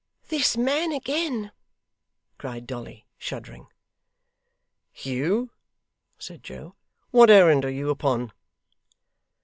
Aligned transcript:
'This 0.29 0.57
man 0.57 0.91
again!' 0.91 1.51
cried 2.39 2.65
Dolly, 2.65 3.05
shuddering. 3.19 3.67
'Hugh!' 4.91 5.51
said 6.17 6.41
Joe. 6.41 6.73
'What 7.11 7.29
errand 7.29 7.65
are 7.65 7.69
you 7.69 7.91
upon? 7.91 8.33